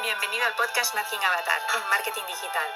Bienvenido 0.00 0.44
al 0.46 0.54
podcast 0.54 0.94
Marketing 0.94 1.18
Avatar 1.26 1.58
en 1.74 1.90
marketing 1.90 2.22
digital. 2.22 2.70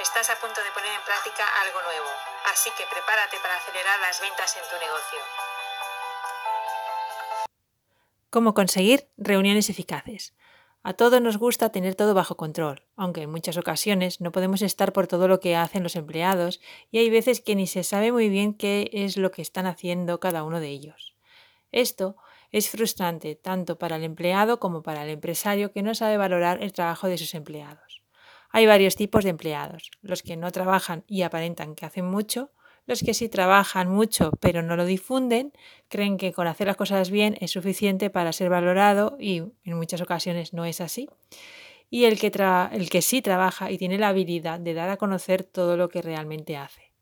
Estás 0.00 0.30
a 0.30 0.38
punto 0.38 0.62
de 0.62 0.70
poner 0.70 0.92
en 0.94 1.02
práctica 1.02 1.42
algo 1.66 1.82
nuevo, 1.82 2.06
así 2.46 2.70
que 2.78 2.84
prepárate 2.86 3.38
para 3.42 3.56
acelerar 3.56 3.98
las 3.98 4.20
ventas 4.20 4.54
en 4.54 4.62
tu 4.70 4.76
negocio. 4.78 5.18
¿Cómo 8.30 8.54
conseguir 8.54 9.10
reuniones 9.16 9.68
eficaces? 9.68 10.32
A 10.84 10.92
todos 10.92 11.20
nos 11.20 11.38
gusta 11.38 11.72
tener 11.72 11.96
todo 11.96 12.14
bajo 12.14 12.36
control, 12.36 12.86
aunque 12.94 13.22
en 13.22 13.32
muchas 13.32 13.56
ocasiones 13.56 14.20
no 14.20 14.30
podemos 14.30 14.62
estar 14.62 14.92
por 14.92 15.08
todo 15.08 15.26
lo 15.26 15.40
que 15.40 15.56
hacen 15.56 15.82
los 15.82 15.96
empleados 15.96 16.60
y 16.92 16.98
hay 16.98 17.10
veces 17.10 17.40
que 17.40 17.56
ni 17.56 17.66
se 17.66 17.82
sabe 17.82 18.12
muy 18.12 18.28
bien 18.28 18.54
qué 18.54 18.90
es 18.92 19.16
lo 19.16 19.32
que 19.32 19.42
están 19.42 19.66
haciendo 19.66 20.20
cada 20.20 20.44
uno 20.44 20.60
de 20.60 20.68
ellos. 20.68 21.16
Esto 21.72 22.16
es 22.50 22.70
frustrante 22.70 23.34
tanto 23.36 23.78
para 23.78 23.96
el 23.96 24.04
empleado 24.04 24.58
como 24.58 24.82
para 24.82 25.04
el 25.04 25.10
empresario 25.10 25.72
que 25.72 25.82
no 25.82 25.94
sabe 25.94 26.16
valorar 26.16 26.62
el 26.62 26.72
trabajo 26.72 27.08
de 27.08 27.18
sus 27.18 27.34
empleados. 27.34 28.02
Hay 28.50 28.66
varios 28.66 28.96
tipos 28.96 29.24
de 29.24 29.30
empleados, 29.30 29.90
los 30.02 30.22
que 30.22 30.36
no 30.36 30.50
trabajan 30.50 31.04
y 31.06 31.22
aparentan 31.22 31.74
que 31.76 31.86
hacen 31.86 32.04
mucho, 32.04 32.50
los 32.86 33.02
que 33.02 33.14
sí 33.14 33.28
trabajan 33.28 33.88
mucho 33.88 34.32
pero 34.40 34.62
no 34.62 34.74
lo 34.74 34.84
difunden, 34.84 35.52
creen 35.88 36.16
que 36.16 36.32
con 36.32 36.48
hacer 36.48 36.66
las 36.66 36.76
cosas 36.76 37.10
bien 37.10 37.36
es 37.40 37.52
suficiente 37.52 38.10
para 38.10 38.32
ser 38.32 38.50
valorado 38.50 39.16
y 39.20 39.38
en 39.64 39.76
muchas 39.76 40.00
ocasiones 40.00 40.52
no 40.52 40.64
es 40.64 40.80
así. 40.80 41.08
Y 41.88 42.04
el 42.04 42.18
que, 42.18 42.32
el 42.72 42.90
que 42.90 43.02
sí 43.02 43.22
trabaja 43.22 43.70
y 43.70 43.78
tiene 43.78 43.98
la 43.98 44.08
habilidad 44.08 44.58
de 44.58 44.74
dar 44.74 44.90
a 44.90 44.96
conocer 44.96 45.44
todo 45.44 45.76
lo 45.76 45.88
que 45.88 46.02
realmente 46.02 46.56
hace. 46.56 46.92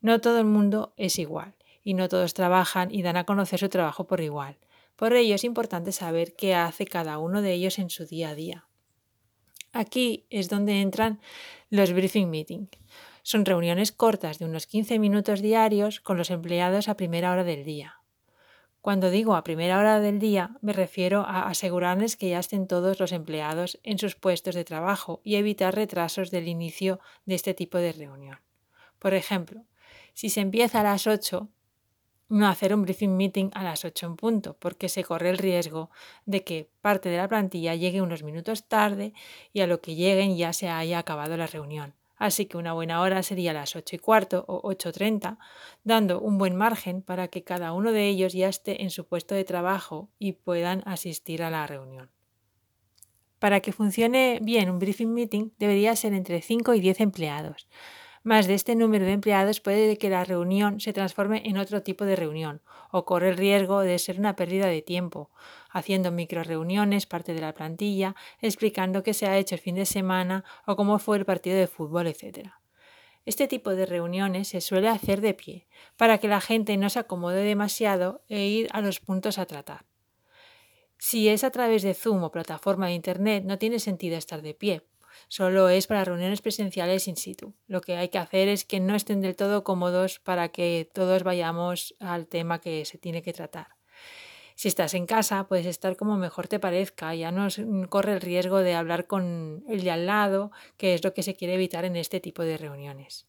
No 0.00 0.20
todo 0.20 0.38
el 0.38 0.44
mundo 0.44 0.94
es 0.96 1.18
igual 1.18 1.54
y 1.82 1.94
no 1.94 2.08
todos 2.08 2.34
trabajan 2.34 2.92
y 2.92 3.02
dan 3.02 3.16
a 3.16 3.24
conocer 3.24 3.60
su 3.60 3.68
trabajo 3.68 4.06
por 4.06 4.20
igual. 4.20 4.56
Por 4.98 5.12
ello 5.12 5.36
es 5.36 5.44
importante 5.44 5.92
saber 5.92 6.34
qué 6.34 6.56
hace 6.56 6.84
cada 6.84 7.18
uno 7.18 7.40
de 7.40 7.52
ellos 7.52 7.78
en 7.78 7.88
su 7.88 8.04
día 8.04 8.30
a 8.30 8.34
día. 8.34 8.66
Aquí 9.72 10.26
es 10.28 10.48
donde 10.48 10.80
entran 10.80 11.20
los 11.70 11.92
briefing 11.92 12.28
meetings. 12.28 12.70
Son 13.22 13.44
reuniones 13.44 13.92
cortas 13.92 14.40
de 14.40 14.46
unos 14.46 14.66
15 14.66 14.98
minutos 14.98 15.40
diarios 15.40 16.00
con 16.00 16.16
los 16.18 16.30
empleados 16.30 16.88
a 16.88 16.96
primera 16.96 17.30
hora 17.30 17.44
del 17.44 17.64
día. 17.64 18.00
Cuando 18.80 19.10
digo 19.10 19.36
a 19.36 19.44
primera 19.44 19.78
hora 19.78 20.00
del 20.00 20.18
día, 20.18 20.56
me 20.62 20.72
refiero 20.72 21.20
a 21.20 21.48
asegurarles 21.48 22.16
que 22.16 22.30
ya 22.30 22.40
estén 22.40 22.66
todos 22.66 22.98
los 22.98 23.12
empleados 23.12 23.78
en 23.84 24.00
sus 24.00 24.16
puestos 24.16 24.56
de 24.56 24.64
trabajo 24.64 25.20
y 25.22 25.36
evitar 25.36 25.76
retrasos 25.76 26.32
del 26.32 26.48
inicio 26.48 26.98
de 27.24 27.36
este 27.36 27.54
tipo 27.54 27.78
de 27.78 27.92
reunión. 27.92 28.40
Por 28.98 29.14
ejemplo, 29.14 29.64
si 30.12 30.28
se 30.28 30.40
empieza 30.40 30.80
a 30.80 30.82
las 30.82 31.06
8, 31.06 31.48
no 32.28 32.46
hacer 32.46 32.74
un 32.74 32.82
briefing 32.82 33.16
meeting 33.16 33.50
a 33.54 33.64
las 33.64 33.84
8 33.84 34.06
en 34.06 34.16
punto, 34.16 34.56
porque 34.58 34.88
se 34.88 35.04
corre 35.04 35.30
el 35.30 35.38
riesgo 35.38 35.90
de 36.26 36.44
que 36.44 36.68
parte 36.80 37.08
de 37.08 37.16
la 37.16 37.28
plantilla 37.28 37.74
llegue 37.74 38.02
unos 38.02 38.22
minutos 38.22 38.68
tarde 38.68 39.12
y 39.52 39.60
a 39.60 39.66
lo 39.66 39.80
que 39.80 39.94
lleguen 39.94 40.36
ya 40.36 40.52
se 40.52 40.68
haya 40.68 40.98
acabado 40.98 41.36
la 41.36 41.46
reunión. 41.46 41.94
Así 42.16 42.46
que 42.46 42.56
una 42.56 42.72
buena 42.72 43.00
hora 43.00 43.22
sería 43.22 43.52
las 43.52 43.76
8 43.76 43.96
y 43.96 43.98
cuarto 43.98 44.44
o 44.48 44.60
8.30, 44.70 45.38
dando 45.84 46.20
un 46.20 46.36
buen 46.36 46.56
margen 46.56 47.00
para 47.00 47.28
que 47.28 47.44
cada 47.44 47.72
uno 47.72 47.92
de 47.92 48.08
ellos 48.08 48.32
ya 48.32 48.48
esté 48.48 48.82
en 48.82 48.90
su 48.90 49.06
puesto 49.06 49.34
de 49.34 49.44
trabajo 49.44 50.08
y 50.18 50.32
puedan 50.32 50.82
asistir 50.84 51.42
a 51.42 51.50
la 51.50 51.66
reunión. 51.66 52.10
Para 53.38 53.60
que 53.60 53.72
funcione 53.72 54.40
bien 54.42 54.68
un 54.68 54.80
briefing 54.80 55.14
meeting 55.14 55.50
debería 55.58 55.94
ser 55.94 56.12
entre 56.12 56.42
5 56.42 56.74
y 56.74 56.80
10 56.80 57.00
empleados. 57.00 57.68
Más 58.28 58.46
de 58.46 58.52
este 58.52 58.76
número 58.76 59.06
de 59.06 59.12
empleados 59.12 59.58
puede 59.60 59.96
que 59.96 60.10
la 60.10 60.22
reunión 60.22 60.80
se 60.80 60.92
transforme 60.92 61.40
en 61.46 61.56
otro 61.56 61.82
tipo 61.82 62.04
de 62.04 62.14
reunión 62.14 62.60
o 62.90 63.06
corre 63.06 63.30
el 63.30 63.38
riesgo 63.38 63.80
de 63.80 63.98
ser 63.98 64.18
una 64.18 64.36
pérdida 64.36 64.66
de 64.66 64.82
tiempo, 64.82 65.30
haciendo 65.70 66.12
micro 66.12 66.42
reuniones 66.42 67.06
parte 67.06 67.32
de 67.32 67.40
la 67.40 67.54
plantilla, 67.54 68.14
explicando 68.42 69.02
qué 69.02 69.14
se 69.14 69.24
ha 69.24 69.38
hecho 69.38 69.54
el 69.54 69.62
fin 69.62 69.76
de 69.76 69.86
semana 69.86 70.44
o 70.66 70.76
cómo 70.76 70.98
fue 70.98 71.16
el 71.16 71.24
partido 71.24 71.56
de 71.56 71.68
fútbol, 71.68 72.06
etc. 72.06 72.50
Este 73.24 73.48
tipo 73.48 73.74
de 73.74 73.86
reuniones 73.86 74.48
se 74.48 74.60
suele 74.60 74.90
hacer 74.90 75.22
de 75.22 75.32
pie, 75.32 75.66
para 75.96 76.18
que 76.18 76.28
la 76.28 76.42
gente 76.42 76.76
no 76.76 76.90
se 76.90 76.98
acomode 76.98 77.42
demasiado 77.42 78.24
e 78.28 78.44
ir 78.44 78.68
a 78.72 78.82
los 78.82 79.00
puntos 79.00 79.38
a 79.38 79.46
tratar. 79.46 79.86
Si 80.98 81.30
es 81.30 81.44
a 81.44 81.50
través 81.50 81.82
de 81.82 81.94
Zoom 81.94 82.22
o 82.24 82.30
plataforma 82.30 82.88
de 82.88 82.92
Internet, 82.92 83.44
no 83.46 83.56
tiene 83.56 83.78
sentido 83.78 84.18
estar 84.18 84.42
de 84.42 84.52
pie, 84.52 84.82
solo 85.26 85.68
es 85.68 85.86
para 85.86 86.04
reuniones 86.04 86.40
presenciales 86.40 87.08
in 87.08 87.16
situ. 87.16 87.54
Lo 87.66 87.80
que 87.80 87.96
hay 87.96 88.08
que 88.08 88.18
hacer 88.18 88.48
es 88.48 88.64
que 88.64 88.78
no 88.78 88.94
estén 88.94 89.20
del 89.20 89.36
todo 89.36 89.64
cómodos 89.64 90.20
para 90.20 90.50
que 90.50 90.88
todos 90.94 91.24
vayamos 91.24 91.94
al 91.98 92.26
tema 92.26 92.60
que 92.60 92.84
se 92.84 92.98
tiene 92.98 93.22
que 93.22 93.32
tratar. 93.32 93.78
Si 94.54 94.66
estás 94.66 94.94
en 94.94 95.06
casa, 95.06 95.46
puedes 95.46 95.66
estar 95.66 95.96
como 95.96 96.16
mejor 96.16 96.48
te 96.48 96.58
parezca, 96.58 97.14
ya 97.14 97.30
no 97.30 97.46
corre 97.88 98.14
el 98.14 98.20
riesgo 98.20 98.58
de 98.58 98.74
hablar 98.74 99.06
con 99.06 99.62
el 99.68 99.84
de 99.84 99.92
al 99.92 100.06
lado, 100.06 100.50
que 100.76 100.94
es 100.94 101.04
lo 101.04 101.14
que 101.14 101.22
se 101.22 101.36
quiere 101.36 101.54
evitar 101.54 101.84
en 101.84 101.94
este 101.94 102.18
tipo 102.18 102.42
de 102.42 102.58
reuniones. 102.58 103.28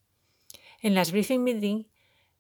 En 0.81 0.95
las 0.95 1.11
briefing 1.11 1.43
meetings 1.43 1.85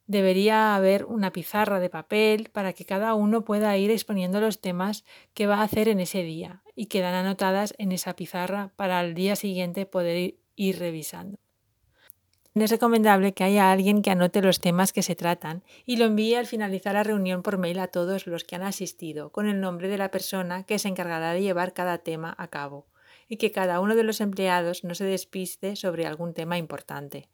debería 0.07 0.75
haber 0.75 1.05
una 1.05 1.31
pizarra 1.31 1.79
de 1.79 1.91
papel 1.91 2.49
para 2.51 2.73
que 2.73 2.83
cada 2.83 3.13
uno 3.13 3.45
pueda 3.45 3.77
ir 3.77 3.91
exponiendo 3.91 4.41
los 4.41 4.59
temas 4.59 5.05
que 5.35 5.45
va 5.45 5.57
a 5.57 5.63
hacer 5.63 5.87
en 5.87 5.99
ese 5.99 6.23
día 6.23 6.63
y 6.79 6.85
quedan 6.85 7.13
anotadas 7.13 7.73
en 7.77 7.91
esa 7.91 8.15
pizarra 8.15 8.71
para 8.77 9.01
el 9.01 9.13
día 9.13 9.35
siguiente 9.35 9.85
poder 9.85 10.35
ir 10.55 10.79
revisando. 10.79 11.37
Es 12.55 12.71
recomendable 12.71 13.33
que 13.33 13.43
haya 13.43 13.69
alguien 13.69 14.01
que 14.01 14.11
anote 14.11 14.41
los 14.41 14.61
temas 14.61 14.93
que 14.93 15.03
se 15.03 15.13
tratan 15.13 15.61
y 15.85 15.97
lo 15.97 16.05
envíe 16.05 16.35
al 16.35 16.45
finalizar 16.45 16.93
la 16.93 17.03
reunión 17.03 17.43
por 17.43 17.57
mail 17.57 17.79
a 17.79 17.87
todos 17.87 18.27
los 18.27 18.45
que 18.45 18.55
han 18.55 18.63
asistido 18.63 19.29
con 19.29 19.45
el 19.45 19.59
nombre 19.59 19.89
de 19.89 19.97
la 19.97 20.09
persona 20.09 20.63
que 20.63 20.79
se 20.79 20.87
encargará 20.87 21.33
de 21.33 21.41
llevar 21.41 21.73
cada 21.73 21.97
tema 21.97 22.33
a 22.37 22.47
cabo 22.47 22.87
y 23.27 23.35
que 23.35 23.51
cada 23.51 23.81
uno 23.81 23.93
de 23.93 24.03
los 24.03 24.21
empleados 24.21 24.85
no 24.85 24.95
se 24.95 25.03
despiste 25.03 25.75
sobre 25.75 26.05
algún 26.05 26.33
tema 26.33 26.57
importante. 26.57 27.27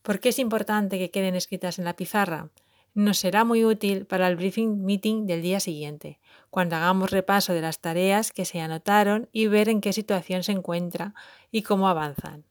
¿Por 0.00 0.20
qué 0.20 0.30
es 0.30 0.38
importante 0.38 0.98
que 0.98 1.10
queden 1.10 1.34
escritas 1.34 1.78
en 1.78 1.84
la 1.84 1.96
pizarra? 1.96 2.48
Nos 2.98 3.18
será 3.18 3.44
muy 3.44 3.64
útil 3.64 4.06
para 4.06 4.26
el 4.26 4.34
briefing 4.34 4.84
meeting 4.84 5.26
del 5.26 5.40
día 5.40 5.60
siguiente, 5.60 6.18
cuando 6.50 6.74
hagamos 6.74 7.12
repaso 7.12 7.52
de 7.52 7.60
las 7.60 7.78
tareas 7.78 8.32
que 8.32 8.44
se 8.44 8.60
anotaron 8.60 9.28
y 9.30 9.46
ver 9.46 9.68
en 9.68 9.80
qué 9.80 9.92
situación 9.92 10.42
se 10.42 10.50
encuentra 10.50 11.14
y 11.52 11.62
cómo 11.62 11.86
avanzan. 11.86 12.44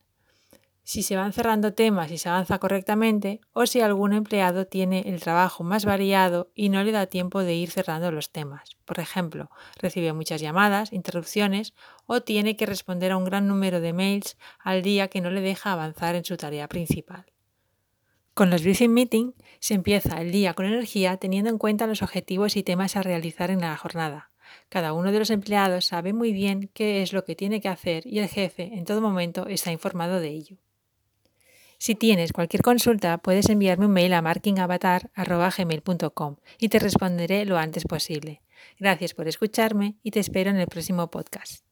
Si 0.84 1.04
se 1.04 1.18
van 1.18 1.34
cerrando 1.34 1.74
temas 1.74 2.12
y 2.12 2.18
se 2.18 2.30
avanza 2.30 2.60
correctamente, 2.60 3.42
o 3.52 3.66
si 3.66 3.82
algún 3.82 4.14
empleado 4.14 4.66
tiene 4.66 5.02
el 5.08 5.20
trabajo 5.20 5.66
más 5.66 5.84
variado 5.84 6.50
y 6.56 6.70
no 6.70 6.82
le 6.82 6.94
da 6.94 7.08
tiempo 7.08 7.44
de 7.44 7.54
ir 7.56 7.70
cerrando 7.70 8.10
los 8.14 8.32
temas. 8.32 8.78
Por 8.86 9.02
ejemplo, 9.02 9.50
recibe 9.82 10.14
muchas 10.14 10.40
llamadas, 10.40 10.94
interrupciones 10.94 11.74
o 12.06 12.22
tiene 12.22 12.56
que 12.56 12.66
responder 12.66 13.12
a 13.12 13.18
un 13.18 13.26
gran 13.26 13.50
número 13.50 13.82
de 13.82 13.92
mails 13.92 14.38
al 14.60 14.82
día 14.82 15.10
que 15.10 15.20
no 15.20 15.30
le 15.30 15.42
deja 15.42 15.74
avanzar 15.74 16.16
en 16.16 16.24
su 16.24 16.38
tarea 16.38 16.70
principal. 16.70 17.26
Con 18.38 18.50
los 18.52 18.62
briefing 18.62 18.94
meeting 18.94 19.34
se 19.60 19.74
empieza 19.74 20.22
el 20.22 20.32
día 20.32 20.54
con 20.54 20.68
energía 20.68 21.18
teniendo 21.18 21.50
en 21.50 21.58
cuenta 21.58 21.88
los 21.88 22.04
objetivos 22.04 22.56
y 22.56 22.62
temas 22.62 22.96
a 22.96 23.02
realizar 23.02 23.50
en 23.50 23.62
la 23.62 23.76
jornada. 23.76 24.30
Cada 24.70 24.94
uno 24.94 25.12
de 25.12 25.18
los 25.18 25.32
empleados 25.32 25.86
sabe 25.86 26.14
muy 26.14 26.34
bien 26.34 26.70
qué 26.76 27.02
es 27.02 27.14
lo 27.14 27.26
que 27.26 27.36
tiene 27.36 27.62
que 27.62 27.70
hacer 27.70 28.06
y 28.06 28.20
el 28.20 28.28
jefe 28.28 28.76
en 28.76 28.86
todo 28.86 29.02
momento 29.02 29.48
está 29.48 29.72
informado 29.72 30.20
de 30.20 30.30
ello. 30.30 30.58
Si 31.80 31.96
tienes 31.96 32.32
cualquier 32.32 32.62
consulta, 32.62 33.18
puedes 33.18 33.50
enviarme 33.50 33.88
un 33.88 33.94
mail 33.94 34.14
a 34.14 34.22
markingavatar.gmail.com 34.22 36.36
y 36.60 36.70
te 36.70 36.78
responderé 36.78 37.44
lo 37.44 37.58
antes 37.58 37.86
posible. 37.86 38.44
Gracias 38.78 39.16
por 39.16 39.28
escucharme 39.28 39.96
y 40.04 40.12
te 40.12 40.20
espero 40.20 40.52
en 40.52 40.58
el 40.58 40.68
próximo 40.68 41.10
podcast. 41.10 41.67